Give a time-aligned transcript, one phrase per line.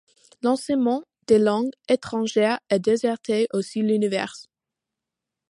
[0.41, 4.33] L'enseignement des langues étrangères a déserté aussi l'univers.